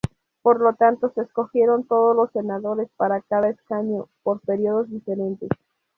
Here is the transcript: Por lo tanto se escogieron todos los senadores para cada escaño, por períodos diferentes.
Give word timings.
Por 0.41 0.59
lo 0.61 0.73
tanto 0.73 1.11
se 1.13 1.21
escogieron 1.21 1.85
todos 1.85 2.15
los 2.15 2.31
senadores 2.31 2.89
para 2.97 3.21
cada 3.21 3.49
escaño, 3.49 4.07
por 4.23 4.39
períodos 4.41 4.89
diferentes. 4.89 5.49